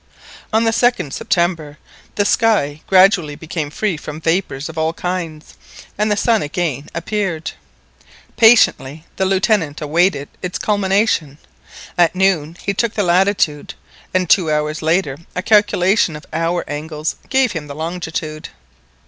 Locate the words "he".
12.63-12.73